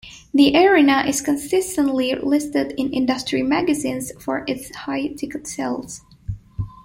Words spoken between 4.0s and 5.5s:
for its high ticket